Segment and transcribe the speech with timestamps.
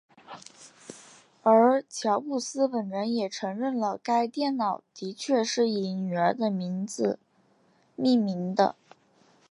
[1.43, 7.19] 而乔布斯本人也承认了该电脑的确是以女儿的名字
[7.95, 8.75] 命名的。